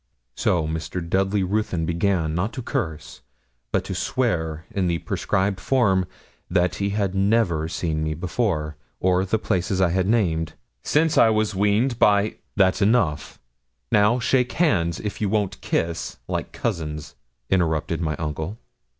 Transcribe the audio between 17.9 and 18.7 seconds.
my uncle.